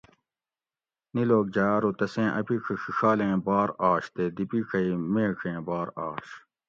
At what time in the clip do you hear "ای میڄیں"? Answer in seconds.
4.83-5.61